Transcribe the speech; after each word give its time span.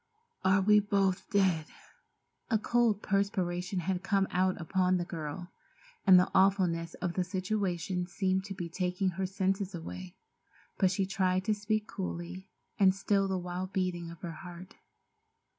"Are 0.43 0.61
we 0.61 0.79
both 0.79 1.29
dead?" 1.29 1.67
A 2.49 2.57
cold 2.57 3.03
perspiration 3.03 3.81
had 3.81 4.01
come 4.01 4.27
out 4.31 4.59
upon 4.59 4.97
the 4.97 5.05
girl, 5.05 5.51
and 6.07 6.19
the 6.19 6.27
awfulness 6.33 6.95
of 6.95 7.13
the 7.13 7.23
situation 7.23 8.07
seemed 8.07 8.43
to 8.45 8.55
be 8.55 8.67
taking 8.67 9.09
her 9.09 9.27
senses 9.27 9.75
away, 9.75 10.17
but 10.79 10.89
she 10.89 11.05
tried 11.05 11.45
to 11.45 11.53
speak 11.53 11.85
coolly, 11.85 12.49
and 12.79 12.95
still 12.95 13.27
the 13.27 13.37
wild 13.37 13.73
beating 13.73 14.09
of 14.09 14.21
her 14.21 14.31
heart. 14.41 14.73